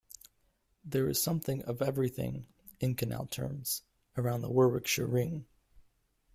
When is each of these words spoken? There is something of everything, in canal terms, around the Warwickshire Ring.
There 0.83 1.07
is 1.09 1.21
something 1.21 1.61
of 1.65 1.79
everything, 1.79 2.47
in 2.79 2.95
canal 2.95 3.27
terms, 3.27 3.83
around 4.17 4.41
the 4.41 4.49
Warwickshire 4.49 5.05
Ring. 5.05 5.45